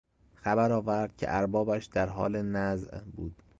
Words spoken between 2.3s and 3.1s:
نزع